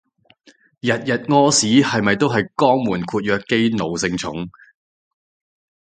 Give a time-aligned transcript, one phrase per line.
[0.79, 4.49] 日日屙屎係咪都係肛門括約肌奴性重